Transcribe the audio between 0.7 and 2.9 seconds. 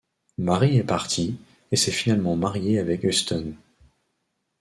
est partie et s'est finalement mariée